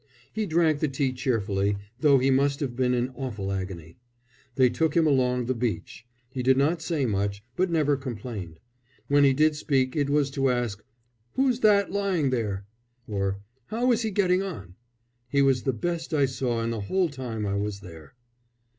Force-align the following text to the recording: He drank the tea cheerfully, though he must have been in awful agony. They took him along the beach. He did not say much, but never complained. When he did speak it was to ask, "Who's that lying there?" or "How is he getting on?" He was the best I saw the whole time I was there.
He 0.33 0.47
drank 0.47 0.79
the 0.79 0.87
tea 0.87 1.13
cheerfully, 1.13 1.77
though 1.99 2.17
he 2.17 2.31
must 2.31 2.59
have 2.59 2.75
been 2.75 2.95
in 2.95 3.09
awful 3.09 3.51
agony. 3.51 3.97
They 4.55 4.67
took 4.67 4.95
him 4.97 5.05
along 5.05 5.45
the 5.45 5.53
beach. 5.53 6.07
He 6.31 6.41
did 6.41 6.57
not 6.57 6.81
say 6.81 7.05
much, 7.05 7.43
but 7.55 7.69
never 7.69 7.95
complained. 7.97 8.59
When 9.09 9.23
he 9.23 9.31
did 9.31 9.55
speak 9.55 9.95
it 9.95 10.09
was 10.09 10.31
to 10.31 10.49
ask, 10.49 10.83
"Who's 11.35 11.59
that 11.59 11.91
lying 11.91 12.31
there?" 12.31 12.65
or 13.07 13.41
"How 13.67 13.91
is 13.91 14.01
he 14.01 14.09
getting 14.09 14.41
on?" 14.41 14.73
He 15.29 15.43
was 15.43 15.61
the 15.61 15.71
best 15.71 16.15
I 16.15 16.25
saw 16.25 16.65
the 16.65 16.81
whole 16.81 17.09
time 17.09 17.45
I 17.45 17.53
was 17.53 17.81
there. 17.81 18.15